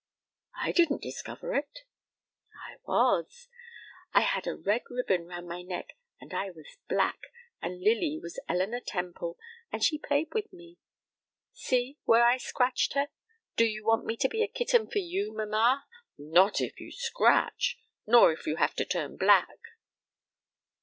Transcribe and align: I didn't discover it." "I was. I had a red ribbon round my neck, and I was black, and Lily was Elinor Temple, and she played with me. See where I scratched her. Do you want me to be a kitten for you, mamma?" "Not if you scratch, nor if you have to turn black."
I 0.59 0.71
didn't 0.71 1.03
discover 1.03 1.53
it." 1.53 1.81
"I 2.55 2.77
was. 2.87 3.49
I 4.13 4.21
had 4.21 4.47
a 4.47 4.55
red 4.55 4.81
ribbon 4.89 5.27
round 5.27 5.47
my 5.47 5.61
neck, 5.61 5.93
and 6.19 6.33
I 6.33 6.49
was 6.49 6.65
black, 6.89 7.19
and 7.61 7.79
Lily 7.83 8.19
was 8.19 8.39
Elinor 8.49 8.79
Temple, 8.79 9.37
and 9.71 9.83
she 9.83 9.99
played 9.99 10.33
with 10.33 10.51
me. 10.51 10.79
See 11.53 11.99
where 12.05 12.25
I 12.25 12.37
scratched 12.37 12.93
her. 12.93 13.09
Do 13.55 13.65
you 13.65 13.85
want 13.85 14.07
me 14.07 14.17
to 14.17 14.27
be 14.27 14.41
a 14.41 14.47
kitten 14.47 14.89
for 14.89 14.97
you, 14.97 15.35
mamma?" 15.37 15.85
"Not 16.17 16.61
if 16.61 16.79
you 16.79 16.91
scratch, 16.91 17.77
nor 18.07 18.31
if 18.33 18.47
you 18.47 18.55
have 18.55 18.73
to 18.77 18.85
turn 18.85 19.17
black." 19.17 19.59